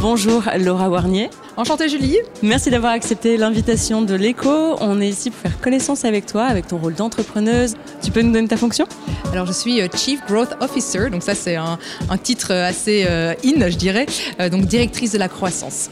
[0.00, 1.28] Bonjour Laura Warnier.
[1.56, 2.18] Enchantée Julie.
[2.40, 4.76] Merci d'avoir accepté l'invitation de l'écho.
[4.80, 7.74] On est ici pour faire connaissance avec toi, avec ton rôle d'entrepreneuse.
[8.00, 8.86] Tu peux nous donner ta fonction?
[9.32, 11.78] Alors je suis euh, Chief Growth Officer, donc ça c'est un,
[12.22, 14.06] titre assez euh, in je dirais,
[14.40, 15.90] euh, donc directrice de la croissance.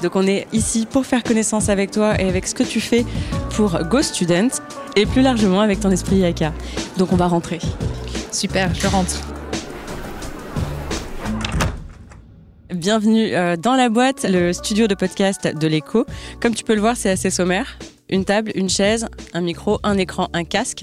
[0.00, 3.04] Donc on est ici pour faire connaissance avec toi et avec ce que tu fais
[3.56, 4.48] pour Go Student
[4.94, 6.52] et plus largement avec ton esprit Yaka.
[6.98, 7.58] Donc on va rentrer.
[8.30, 9.31] Super, je rentre.
[12.74, 16.06] Bienvenue euh, dans la boîte, le studio de podcast de l'écho.
[16.40, 17.78] Comme tu peux le voir, c'est assez sommaire.
[18.08, 20.82] Une table, une chaise, un micro, un écran, un casque.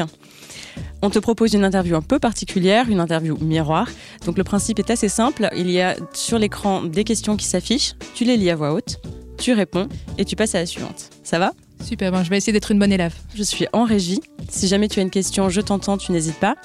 [1.01, 3.89] On te propose une interview un peu particulière, une interview miroir.
[4.25, 5.49] Donc le principe est assez simple.
[5.55, 7.95] Il y a sur l'écran des questions qui s'affichent.
[8.13, 9.01] Tu les lis à voix haute,
[9.39, 9.87] tu réponds
[10.19, 11.09] et tu passes à la suivante.
[11.23, 11.53] Ça va?
[11.83, 13.15] Super, bon, je vais essayer d'être une bonne élève.
[13.33, 14.21] Je suis en régie.
[14.47, 16.55] Si jamais tu as une question, je t'entends, tu n'hésites pas.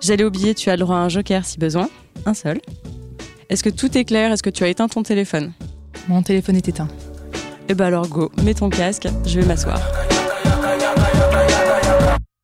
[0.00, 1.88] J'allais oublier, tu as le droit à un joker si besoin.
[2.24, 2.60] Un seul.
[3.48, 4.32] Est-ce que tout est clair?
[4.32, 5.52] Est-ce que tu as éteint ton téléphone?
[6.08, 6.88] Mon téléphone est éteint.
[7.68, 9.80] Eh ben alors go, mets ton casque, je vais m'asseoir.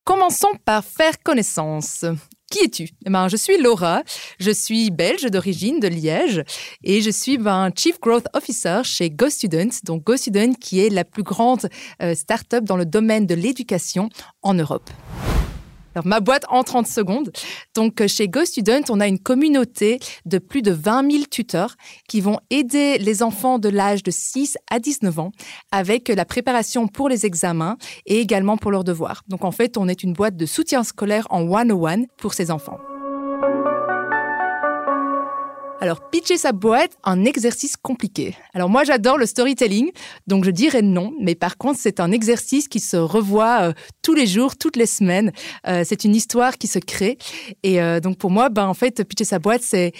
[0.04, 2.04] Commençons par faire connaissance.
[2.50, 2.88] Qui es-tu?
[3.04, 4.02] Eh ben, Je suis Laura,
[4.38, 6.44] je suis belge d'origine de Liège
[6.84, 11.22] et je suis ben, Chief Growth Officer chez GoStudent, donc GoStudent qui est la plus
[11.24, 11.68] grande
[12.00, 14.08] euh, start-up dans le domaine de l'éducation
[14.42, 14.88] en Europe.
[15.94, 17.32] Alors, ma boîte en 30 secondes.
[17.74, 21.76] Donc, euh, chez GoStudent, on a une communauté de plus de 20 000 tuteurs
[22.08, 25.32] qui vont aider les enfants de l'âge de 6 à 19 ans
[25.70, 27.76] avec la préparation pour les examens
[28.06, 29.22] et également pour leurs devoirs.
[29.28, 32.78] Donc, en fait, on est une boîte de soutien scolaire en one-on-one pour ces enfants.
[35.82, 38.36] Alors, pitcher sa boîte, un exercice compliqué.
[38.54, 39.90] Alors, moi, j'adore le storytelling,
[40.28, 44.14] donc je dirais non, mais par contre, c'est un exercice qui se revoit euh, tous
[44.14, 45.32] les jours, toutes les semaines.
[45.66, 47.18] Euh, c'est une histoire qui se crée.
[47.64, 49.90] Et euh, donc, pour moi, ben, en fait, pitcher sa boîte, c'est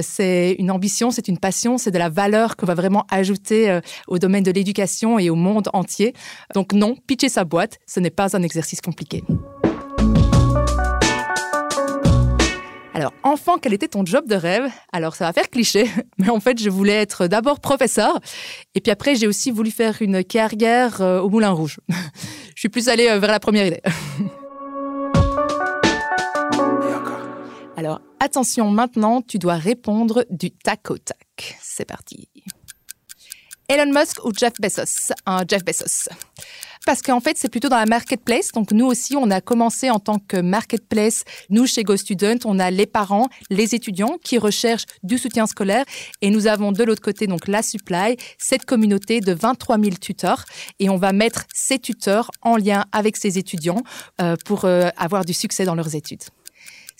[0.00, 4.18] c'est une ambition, c'est une passion, c'est de la valeur qu'on va vraiment ajouter au
[4.18, 6.14] domaine de l'éducation et au monde entier.
[6.54, 9.22] Donc, non, pitcher sa boîte, ce n'est pas un exercice compliqué.
[12.98, 14.68] Alors, enfant, quel était ton job de rêve?
[14.92, 15.88] Alors, ça va faire cliché,
[16.18, 18.18] mais en fait, je voulais être d'abord professeur.
[18.74, 21.78] Et puis après, j'ai aussi voulu faire une carrière euh, au Moulin Rouge.
[22.56, 23.80] je suis plus allée euh, vers la première idée.
[27.76, 31.56] Alors, attention, maintenant, tu dois répondre du tac au tac.
[31.62, 32.28] C'est parti.
[33.68, 35.12] Elon Musk ou Jeff Bezos?
[35.24, 36.08] Un Jeff Bezos
[36.88, 38.50] parce qu'en fait, c'est plutôt dans la marketplace.
[38.52, 41.24] Donc, nous aussi, on a commencé en tant que marketplace.
[41.50, 45.84] Nous, chez GoStudent, on a les parents, les étudiants qui recherchent du soutien scolaire.
[46.22, 50.46] Et nous avons de l'autre côté, donc, la supply, cette communauté de 23 000 tuteurs.
[50.78, 53.82] Et on va mettre ces tuteurs en lien avec ces étudiants
[54.22, 56.22] euh, pour euh, avoir du succès dans leurs études.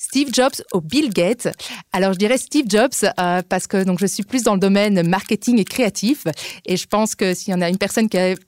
[0.01, 1.49] Steve Jobs au Bill Gates.
[1.93, 5.07] Alors je dirais Steve Jobs euh, parce que donc je suis plus dans le domaine
[5.07, 6.25] marketing et créatif
[6.65, 8.39] et je pense que s'il y en a une personne qui, est,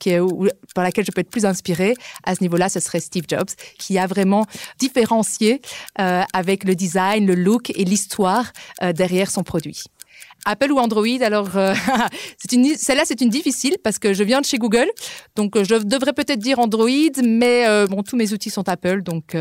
[0.73, 3.99] par laquelle je peux être plus inspirée à ce niveau-là, ce serait Steve Jobs qui
[3.99, 4.45] a vraiment
[4.79, 5.61] différencié
[5.99, 9.83] euh, avec le design, le look et l'histoire euh, derrière son produit.
[10.45, 11.73] Apple ou Android Alors, euh,
[12.77, 14.87] celle-là, c'est une difficile parce que je viens de chez Google.
[15.35, 16.89] Donc, euh, je devrais peut-être dire Android,
[17.23, 19.03] mais euh, bon, tous mes outils sont Apple.
[19.03, 19.35] Donc,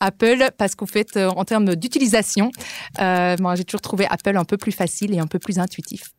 [0.00, 2.50] Apple, parce qu'en fait, en termes d'utilisation,
[2.98, 6.10] moi, j'ai toujours trouvé Apple un peu plus facile et un peu plus intuitif.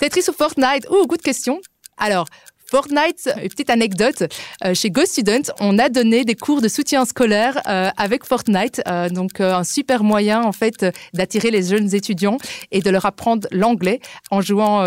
[0.00, 0.86] Tetris ou Fortnite?
[0.90, 1.60] Oh, good question.
[1.96, 2.26] Alors,
[2.70, 4.24] Fortnite, une petite anecdote,
[4.64, 9.08] euh, chez GoStudent, on a donné des cours de soutien scolaire euh, avec Fortnite, euh,
[9.08, 12.38] donc un super moyen en fait d'attirer les jeunes étudiants
[12.70, 14.84] et de leur apprendre l'anglais en jouant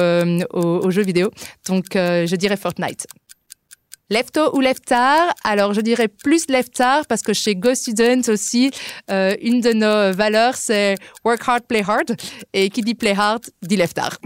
[0.54, 1.32] aux, jeux vidéo.
[1.68, 3.08] Donc je dirais Fortnite.
[4.10, 8.72] Lefto ou Leftar Alors, je dirais plus Leftar parce que chez GoStudent aussi,
[9.10, 10.96] une de nos valeurs, c'est
[11.26, 12.16] work hard, play hard.
[12.54, 14.18] Et qui dit play hard, dit Leftar.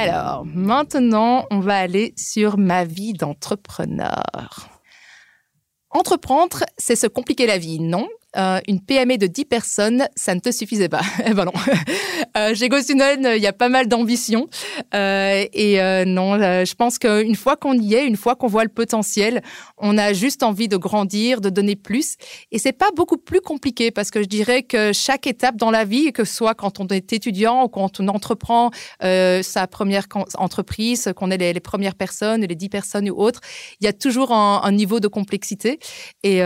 [0.00, 4.68] Alors, maintenant, on va aller sur ma vie d'entrepreneur.
[5.90, 8.06] Entreprendre, c'est se compliquer la vie, non?
[8.38, 11.00] Euh, une PME de 10 personnes, ça ne te suffisait pas.
[11.26, 11.52] eh ben non.
[12.36, 14.48] euh, chez il y a pas mal d'ambition.
[14.94, 18.64] Euh, et euh, non, je pense qu'une fois qu'on y est, une fois qu'on voit
[18.64, 19.42] le potentiel,
[19.78, 22.16] on a juste envie de grandir, de donner plus.
[22.52, 25.84] Et c'est pas beaucoup plus compliqué parce que je dirais que chaque étape dans la
[25.84, 28.70] vie, que ce soit quand on est étudiant ou quand on entreprend
[29.00, 33.40] sa première entreprise, qu'on est les, premières personnes, les 10 personnes ou autres,
[33.80, 35.78] il y a toujours un, un niveau de complexité.
[36.22, 36.42] Et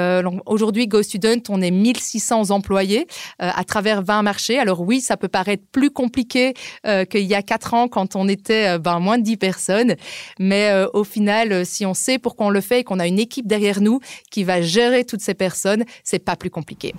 [0.47, 3.07] aujourd'hui, Go Student, on est 1600 employés
[3.39, 4.59] à travers 20 marchés.
[4.59, 8.79] Alors oui, ça peut paraître plus compliqué qu'il y a quatre ans quand on était
[8.79, 9.97] ben, moins de 10 personnes,
[10.39, 13.47] mais au final, si on sait pourquoi on le fait et qu'on a une équipe
[13.47, 14.01] derrière nous
[14.31, 16.95] qui va gérer toutes ces personnes, c'est pas plus compliqué.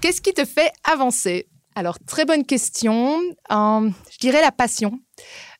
[0.00, 1.46] Qu'est-ce qui te fait avancer?
[1.76, 3.20] Alors, très bonne question.
[3.50, 4.98] je dirais la passion.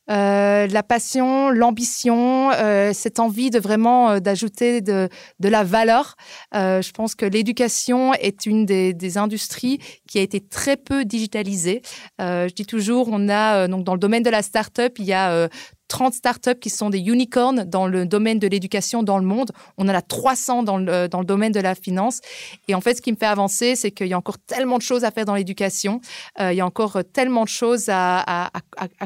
[0.09, 5.07] Euh, la passion, l'ambition, euh, cette envie de vraiment euh, d'ajouter de,
[5.39, 6.15] la valeur.
[6.53, 11.81] je pense que l'éducation est une des, industries qui a été très peu digitalisée.
[12.19, 15.49] je dis toujours, on a donc dans le domaine de la start-up, il y a
[15.91, 19.51] 30 startups qui sont des unicorns dans le domaine de l'éducation dans le monde.
[19.77, 22.21] On en a 300 dans le, dans le domaine de la finance.
[22.69, 24.83] Et en fait, ce qui me fait avancer, c'est qu'il y a encore tellement de
[24.83, 25.99] choses à faire dans l'éducation.
[26.39, 28.49] Euh, il y a encore tellement de choses à,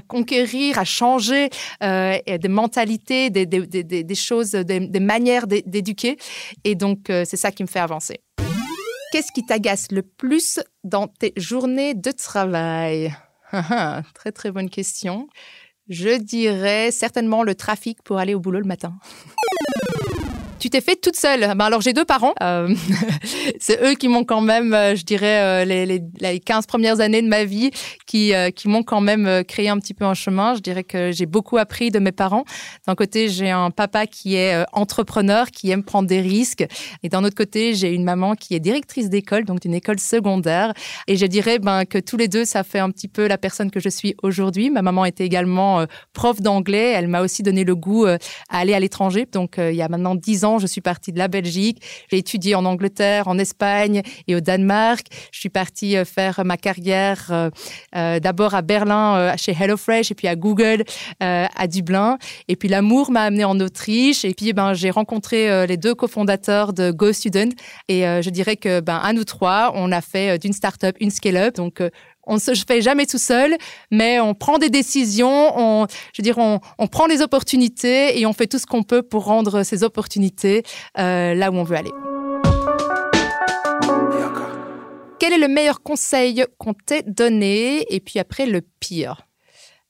[0.08, 1.50] conquérir, à changer,
[1.82, 6.18] euh, des mentalités, des, des, des, choses, des, manières d'éduquer.
[6.64, 8.20] Et donc, euh, c'est ça qui me fait avancer.
[9.12, 13.16] Qu'est-ce qui t'agace le plus dans tes journées de travail?
[14.14, 15.28] Très, très bonne question.
[15.88, 18.94] Je dirais certainement le trafic pour aller au boulot le matin.
[20.60, 21.42] Tu t'es fait toute seule.
[21.56, 22.34] Ben alors j'ai deux parents.
[22.42, 22.74] Euh,
[23.60, 27.22] c'est eux qui m'ont quand même, euh, je dirais, euh, les, les, 15 premières années
[27.22, 27.72] de ma vie
[28.06, 30.56] qui, qui m'ont quand même créé un petit peu un chemin.
[30.56, 32.46] Je dirais que j'ai beaucoup appris de mes parents.
[32.88, 36.66] D'un côté, j'ai un papa qui est entrepreneur, qui aime prendre des risques.
[37.04, 40.74] Et d'un autre côté, j'ai une maman qui est directrice d'école, donc d'une école secondaire.
[41.07, 43.72] Et je dirais ben, que tous les deux, ça fait un petit peu la personne
[43.72, 44.69] que je suis aujourd'hui.
[44.69, 46.94] Ma maman était également prof d'anglais.
[46.96, 48.18] Elle m'a aussi donné le goût à
[48.50, 49.25] aller à l'étranger.
[49.31, 51.81] Donc, il y a maintenant 10 ans, je suis partie de la Belgique.
[52.12, 55.07] J'ai étudié en Angleterre, en Espagne et au Danemark.
[55.31, 57.50] Je suis partie euh, faire ma carrière euh,
[57.95, 60.83] euh, d'abord à Berlin chez HelloFresh et puis à Google
[61.19, 62.18] à Dublin.
[62.47, 64.24] Et puis l'amour m'a amené en Autriche.
[64.24, 67.50] Et puis ben, j'ai rencontré les deux cofondateurs de Go Student.
[67.88, 71.56] Et je dirais que ben, à nous trois, on a fait d'une start-up une scale-up.
[71.56, 71.81] Donc
[72.27, 73.56] on ne se fait jamais tout seul,
[73.92, 78.33] mais on prend des décisions, on, je veux dire, on, prend des opportunités et on
[78.33, 80.63] fait tout ce qu'on peut pour rendre ces opportunités
[80.98, 81.92] euh, là où on veut aller.
[85.19, 89.25] Quel est le meilleur conseil qu'on t'ait donné et puis après le pire?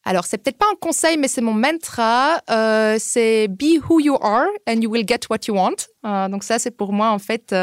[0.07, 2.39] Alors, c'est peut-être pas un conseil, mais c'est mon mantra.
[2.51, 5.87] Euh, c'est be who you are and you will get what you want.
[6.05, 7.55] Euh, donc ça, c'est pour moi en fait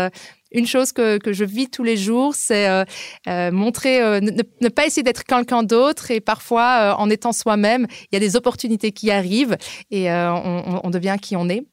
[0.52, 2.84] une chose que, que je vis tous les jours, c'est euh,
[3.28, 8.14] euh montrer, euh, ne, pas essayer d'être quelqu'un d'autre et parfois, en étant soi-même, il
[8.14, 9.56] y a des opportunités qui arrivent
[9.90, 11.64] et on, devient qui on est.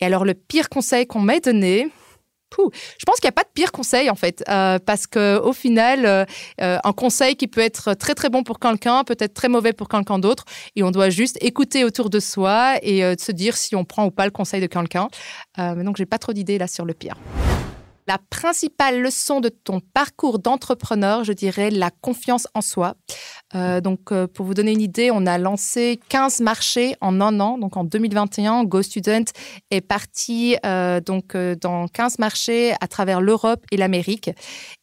[0.00, 1.90] Et alors, le pire conseil qu'on m'ait donné,
[2.58, 6.26] je pense qu'il n'y a pas de pire conseil en fait, parce que au final,
[6.58, 9.88] un conseil qui peut être très très bon pour quelqu'un peut être très mauvais pour
[9.88, 10.44] quelqu'un d'autre,
[10.74, 14.10] et on doit juste écouter autour de soi et se dire si on prend ou
[14.10, 15.08] pas le conseil de quelqu'un.
[15.58, 17.16] donc j'ai pas trop d'idées là sur le pire.
[18.08, 22.94] La principale leçon de ton parcours d'entrepreneur, je dirais la confiance en soi.
[23.56, 27.40] Euh, donc, euh, pour vous donner une idée, on a lancé 15 marchés en un
[27.40, 27.58] an.
[27.58, 29.24] Donc, en 2021, Go Student
[29.72, 34.30] est parti euh, donc dans 15 marchés à travers l'Europe et l'Amérique.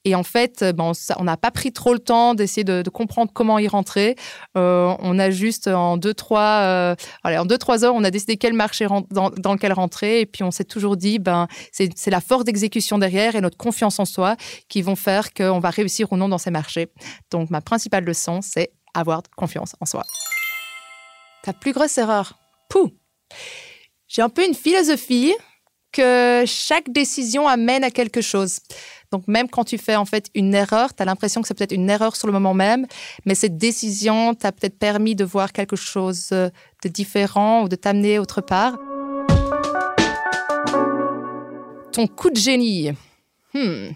[0.03, 3.57] Et en fait, bon, on n'a pas pris trop le temps d'essayer de, comprendre comment
[3.57, 4.15] y rentrer.
[4.55, 8.85] on a juste en deux trois, en deux trois heures, on a décidé quel marché
[9.09, 10.19] dans, dans, lequel rentrer.
[10.19, 13.99] Et puis, on s'est toujours dit, ben, c'est la force d'exécution derrière et notre confiance
[13.99, 14.35] en soi
[14.69, 16.89] qui vont faire qu'on va réussir ou non dans ces marchés.
[17.31, 20.03] Donc, ma principale leçon, c'est avoir confiance en soi.
[21.43, 22.37] Ta plus grosse erreur?
[22.69, 22.91] Pouh
[24.07, 25.33] J'ai un peu une philosophie
[25.91, 28.59] que chaque décision amène à quelque chose.
[29.11, 31.71] Donc même quand tu fais en fait une erreur, tu as l'impression que c'est peut-être
[31.71, 32.87] une erreur sur le moment même,
[33.25, 36.51] mais cette décision t'a peut-être permis de voir quelque chose de
[36.89, 38.75] différent ou de t'amener autre part.
[41.93, 42.91] Ton coup de génie.
[43.53, 43.91] Hmm.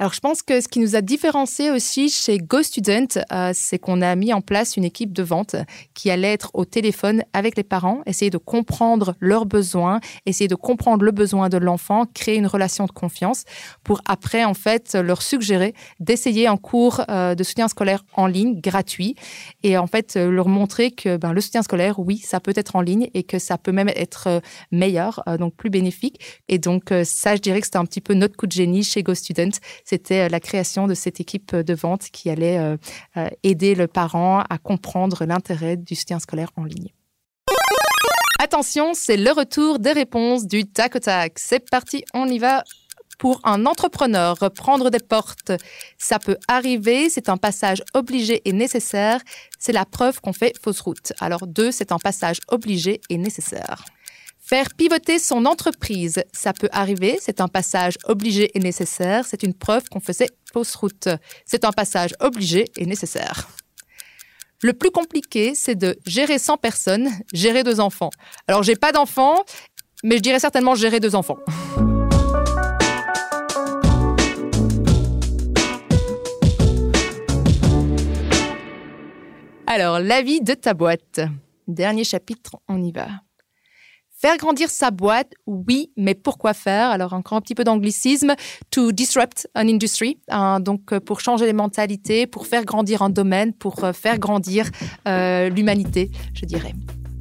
[0.00, 3.80] Alors, je pense que ce qui nous a différencié aussi chez Go Student, euh, c'est
[3.80, 5.56] qu'on a mis en place une équipe de vente
[5.94, 10.54] qui allait être au téléphone avec les parents, essayer de comprendre leurs besoins, essayer de
[10.54, 13.42] comprendre le besoin de l'enfant, créer une relation de confiance
[13.82, 18.60] pour après, en fait, leur suggérer d'essayer un cours euh, de soutien scolaire en ligne
[18.60, 19.16] gratuit
[19.64, 22.76] et en fait, euh, leur montrer que ben, le soutien scolaire, oui, ça peut être
[22.76, 24.40] en ligne et que ça peut même être
[24.70, 26.20] meilleur, donc plus bénéfique.
[26.48, 29.02] Et donc, ça, je dirais que c'était un petit peu notre coup de génie chez
[29.02, 32.76] Go Student c'était euh, la création de cette équipe de vente qui allait euh,
[33.16, 36.92] euh, aider le parent à comprendre l'intérêt du soutien scolaire en ligne.
[38.38, 41.38] Attention, c'est le retour des réponses du tac au tac.
[41.38, 42.64] C'est parti, on y va.
[43.18, 45.50] Pour un entrepreneur, reprendre des portes,
[45.96, 49.20] ça peut arriver, c'est un passage obligé et nécessaire,
[49.58, 51.12] c'est la preuve qu'on fait fausse route.
[51.18, 53.84] Alors deux, c'est un passage obligé et nécessaire.
[54.48, 59.52] Faire pivoter son entreprise, ça peut arriver, c'est un passage obligé et nécessaire, c'est une
[59.52, 61.10] preuve qu'on faisait fausse route.
[61.44, 63.46] C'est un passage obligé et nécessaire.
[64.62, 68.08] Le plus compliqué, c'est de gérer 100 personnes, gérer deux enfants.
[68.46, 69.44] Alors, j'ai pas d'enfants,
[70.02, 71.36] mais je dirais certainement gérer deux enfants.
[79.66, 81.20] Alors, la vie de ta boîte.
[81.66, 83.08] Dernier chapitre, on y va.
[84.20, 86.90] Faire grandir sa boîte, oui, mais pourquoi faire?
[86.90, 88.34] Alors encore un petit peu d'anglicisme,
[88.72, 93.10] to disrupt an industry, hein, donc euh, pour changer les mentalités, pour faire grandir un
[93.10, 94.70] domaine, pour euh, faire grandir
[95.06, 96.74] euh, l'humanité, je dirais.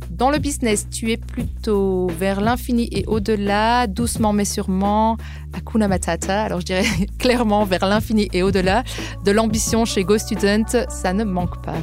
[0.10, 5.18] Dans le business, tu es plutôt vers l'infini et au-delà, doucement mais sûrement,
[5.54, 6.42] Hakuna Matata.
[6.42, 6.86] Alors je dirais
[7.20, 8.84] clairement vers l'infini et au-delà.
[9.24, 11.78] De l'ambition chez Go Student, ça ne manque pas.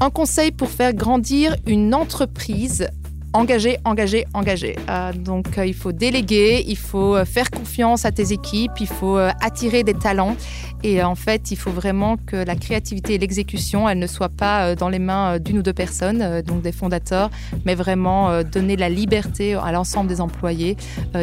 [0.00, 2.88] Un conseil pour faire grandir une entreprise,
[3.32, 4.76] engagé, engagé, engagé.
[4.88, 8.86] Euh, donc, euh, il faut déléguer, il faut euh, faire confiance à tes équipes, il
[8.86, 10.36] faut attirer des talents.
[10.82, 14.74] Et en fait, il faut vraiment que la créativité et l'exécution, elles ne soient pas
[14.74, 17.30] dans les mains d'une ou deux personnes, donc des fondateurs,
[17.64, 20.76] mais vraiment donner la liberté à l'ensemble des employés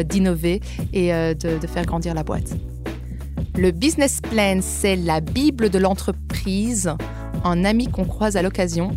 [0.04, 0.60] d'innover
[0.92, 2.54] et de, de faire grandir la boîte.
[3.56, 6.92] Le business plan, c'est la Bible de l'entreprise,
[7.42, 8.94] un ami qu'on croise à l'occasion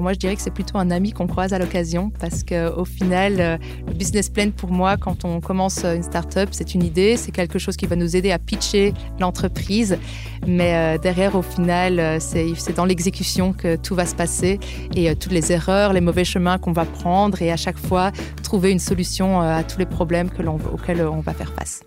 [0.00, 3.40] moi, je dirais que c'est plutôt un ami qu'on croise à l'occasion parce qu'au final,
[3.40, 7.32] euh, le business plan pour moi, quand on commence une startup, c'est une idée, c'est
[7.32, 9.98] quelque chose qui va nous aider à pitcher l'entreprise.
[10.46, 14.58] Mais euh, derrière, au final, euh, c'est dans l'exécution que tout va se passer
[14.94, 18.12] et toutes les erreurs, les mauvais chemins qu'on va prendre et à chaque fois
[18.42, 21.82] trouver une solution à tous les problèmes que auxquels on va faire face.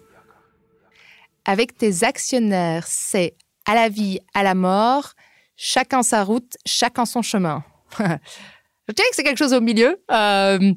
[1.45, 3.35] Avec tes actionnaires, c'est
[3.65, 5.13] à la vie, à la mort,
[5.55, 7.63] chacun sa route, chacun son chemin.
[7.99, 10.01] je dirais que c'est quelque chose au milieu.
[10.11, 10.73] Euh,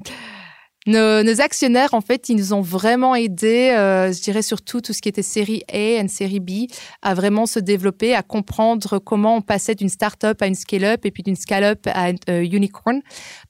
[0.87, 5.01] nos, actionnaires, en fait, ils nous ont vraiment aidés, euh, je dirais surtout tout ce
[5.01, 6.67] qui était série A et série B,
[7.03, 11.11] à vraiment se développer, à comprendre comment on passait d'une start-up à une scale-up et
[11.11, 13.01] puis d'une scale-up à une euh, unicorn.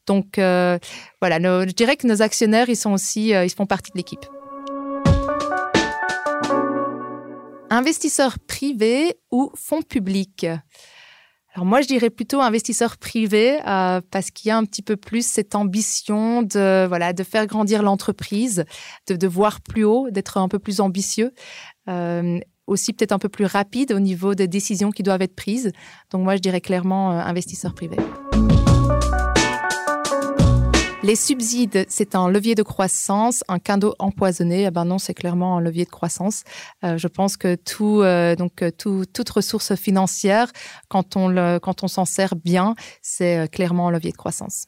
[0.05, 4.25] Donc, voilà, je dirais que nos actionnaires, ils sont aussi, ils font partie de l'équipe.
[7.69, 10.45] Investisseurs privés ou fonds publics?
[11.53, 14.97] Alors moi, je dirais plutôt investisseur privé euh, parce qu'il y a un petit peu
[14.97, 18.65] plus cette ambition de voilà de faire grandir l'entreprise,
[19.07, 21.31] de, de voir plus haut, d'être un peu plus ambitieux.
[21.89, 25.71] Euh, aussi peut-être un peu plus rapide au niveau des décisions qui doivent être prises.
[26.11, 27.97] Donc moi, je dirais clairement euh, investisseur privé.
[31.03, 33.43] Les subsides, c'est un levier de croissance.
[33.49, 36.43] Un cadeau empoisonné, eh ben non, c'est clairement un levier de croissance.
[36.85, 40.49] Euh, je pense que tout, euh, donc euh, tout, toute ressource financière,
[40.87, 44.67] quand on s'en sert bien, c'est clairement un levier de croissance.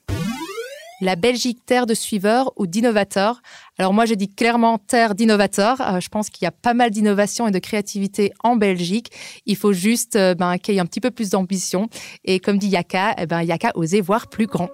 [1.00, 3.42] La Belgique, terre de suiveurs ou d'innovateurs?
[3.78, 6.02] Alors moi, je dis clairement terre d'innovateurs.
[6.02, 9.10] je pense qu'il y a pas mal d'innovation et de créativité en Belgique.
[9.46, 11.88] Il faut juste ben, qu'il y ait un petit peu plus d'ambition.
[12.26, 14.70] Et comme dit Yaka, eh ben, Yaka oser voir plus grand.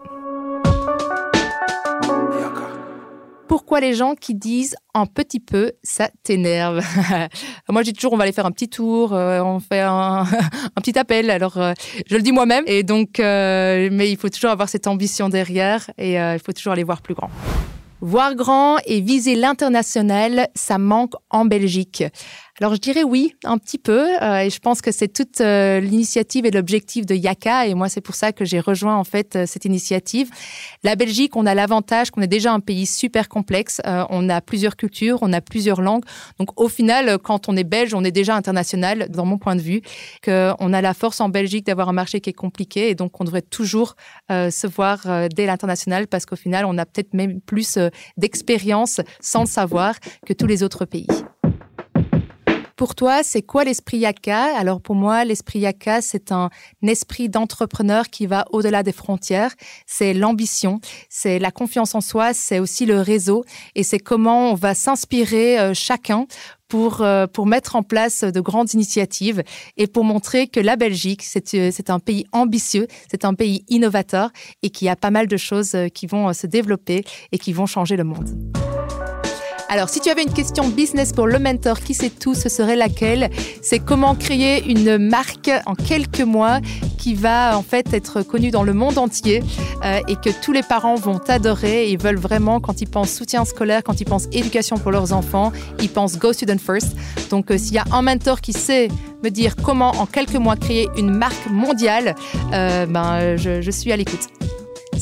[3.52, 6.80] Pourquoi les gens qui disent un petit peu, ça t'énerve.
[7.70, 10.26] moi, je dis toujours, on va aller faire un petit tour, euh, on fait un,
[10.76, 11.30] petit appel.
[11.30, 11.74] Alors, euh,
[12.08, 12.64] je le dis moi-même.
[12.66, 16.72] Et donc, euh, mais il faut toujours avoir cette ambition derrière et il faut toujours
[16.72, 17.30] aller voir plus grand.
[18.00, 22.06] Voir grand et viser l'international, ça manque en Belgique.
[22.62, 25.80] Alors je dirais oui, un petit peu, euh, et je pense que c'est toute euh,
[25.80, 29.36] l'initiative et l'objectif de Yaka, et moi c'est pour ça que j'ai rejoint en fait
[29.36, 30.30] euh, cette initiative.
[30.84, 34.76] La Belgique, on a l'avantage qu'on est déjà un pays super complexe, on a plusieurs
[34.76, 36.04] cultures, on a plusieurs langues,
[36.38, 39.62] donc au final, quand on est belge, on est déjà international, dans mon point de
[39.62, 39.82] vue,
[40.24, 43.24] qu'on a la force en Belgique d'avoir un marché qui est compliqué, et donc on
[43.24, 43.96] devrait toujours
[44.30, 45.00] se voir
[45.36, 47.80] dès l'international, parce qu'au final, on a peut-être même plus
[48.18, 49.96] d'expérience sans le savoir
[50.28, 51.08] que tous les autres pays.
[52.82, 54.58] Pour toi, c'est quoi l'esprit Yaka?
[54.58, 56.50] Alors pour moi, l'esprit Yaka, c'est un
[56.82, 59.54] esprit d'entrepreneur qui va au-delà des frontières.
[59.86, 63.46] C'est l'ambition, c'est la confiance en soi, c'est aussi le réseau
[63.76, 66.26] et c'est comment on va s'inspirer euh, chacun
[66.70, 69.44] pour, euh, pour mettre en place de grandes initiatives
[69.78, 74.32] et pour montrer que la Belgique, c'est euh, un pays ambitieux, c'est un pays innovateur
[74.64, 77.68] et qu'il y a pas mal de choses qui vont se développer et qui vont
[77.68, 78.32] changer le monde.
[79.72, 82.76] Alors, si tu avais une question business pour le mentor qui sait tout, ce serait
[82.76, 83.30] laquelle?
[83.62, 86.60] C'est comment créer une marque en quelques mois
[86.98, 89.42] qui va en fait être connue dans le monde entier
[89.86, 91.90] euh, et que tous les parents vont adorer.
[91.90, 95.54] Ils veulent vraiment, quand ils pensent soutien scolaire, quand ils pensent éducation pour leurs enfants,
[95.80, 96.98] ils pensent Go Student First.
[97.30, 98.90] Donc, euh, s'il y a un mentor qui sait
[99.24, 102.16] me dire comment en quelques mois créer une marque mondiale,
[102.52, 104.41] euh, ben, je suis à l'écoute.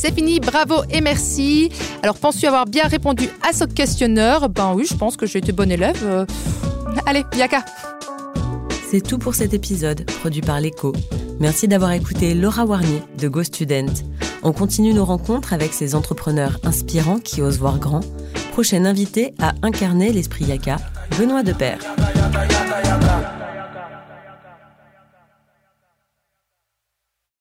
[0.02, 1.70] C'est fini, bravo et merci.
[2.02, 4.48] Alors, penses-tu avoir bien répondu à ce questionneur?
[4.48, 6.00] Ben oui, je pense que j'ai été bon élève.
[6.06, 6.26] Euh,
[7.06, 7.66] Allez, Yaka.
[8.90, 10.94] C'est tout pour cet épisode, produit par l'ECHO.
[11.42, 13.92] Merci d'avoir écouté Laura Warnier de Go Student.
[14.42, 18.00] On continue nos rencontres avec ces entrepreneurs inspirants qui osent voir grand.
[18.54, 20.78] Prochaine invité à incarner l'esprit Yaka,
[21.18, 21.80] Benoît Depère.